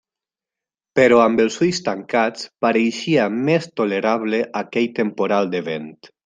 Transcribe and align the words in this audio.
Però 0.99 1.19
amb 1.25 1.43
els 1.43 1.57
ulls 1.65 1.81
tancats 1.87 2.47
pareixia 2.67 3.27
més 3.51 3.69
tolerable 3.81 4.41
aquell 4.63 4.89
temporal 5.03 5.55
de 5.55 5.63
vent. 5.71 5.89